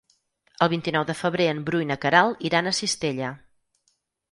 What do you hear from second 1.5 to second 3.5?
en Bru i na Queralt iran a Cistella.